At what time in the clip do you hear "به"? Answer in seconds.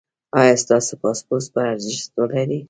1.53-1.61